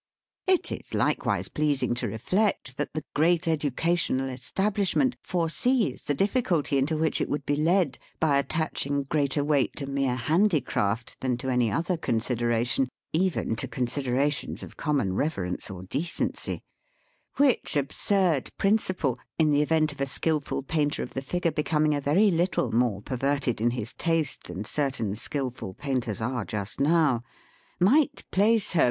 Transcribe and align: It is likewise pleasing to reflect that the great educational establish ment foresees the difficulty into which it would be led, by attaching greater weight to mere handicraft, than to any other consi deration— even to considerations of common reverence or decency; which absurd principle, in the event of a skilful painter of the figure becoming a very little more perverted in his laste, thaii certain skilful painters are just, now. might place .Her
It 0.47 0.71
is 0.71 0.95
likewise 0.95 1.47
pleasing 1.47 1.93
to 1.93 2.07
reflect 2.07 2.75
that 2.77 2.95
the 2.95 3.03
great 3.13 3.47
educational 3.47 4.29
establish 4.29 4.95
ment 4.95 5.15
foresees 5.21 6.01
the 6.01 6.15
difficulty 6.15 6.79
into 6.79 6.97
which 6.97 7.21
it 7.21 7.29
would 7.29 7.45
be 7.45 7.55
led, 7.55 7.99
by 8.19 8.39
attaching 8.39 9.03
greater 9.03 9.43
weight 9.43 9.75
to 9.75 9.85
mere 9.85 10.15
handicraft, 10.15 11.19
than 11.19 11.37
to 11.37 11.49
any 11.49 11.69
other 11.71 11.97
consi 11.97 12.35
deration— 12.35 12.87
even 13.13 13.55
to 13.57 13.67
considerations 13.67 14.63
of 14.63 14.75
common 14.75 15.13
reverence 15.13 15.69
or 15.69 15.83
decency; 15.83 16.63
which 17.37 17.75
absurd 17.75 18.49
principle, 18.57 19.19
in 19.37 19.51
the 19.51 19.61
event 19.61 19.91
of 19.91 20.01
a 20.01 20.07
skilful 20.07 20.63
painter 20.63 21.03
of 21.03 21.13
the 21.13 21.21
figure 21.21 21.51
becoming 21.51 21.93
a 21.93 22.01
very 22.01 22.31
little 22.31 22.71
more 22.71 23.03
perverted 23.03 23.61
in 23.61 23.69
his 23.69 23.93
laste, 24.07 24.45
thaii 24.45 24.65
certain 24.65 25.15
skilful 25.15 25.75
painters 25.75 26.19
are 26.19 26.43
just, 26.43 26.79
now. 26.79 27.21
might 27.79 28.23
place 28.31 28.71
.Her 28.71 28.79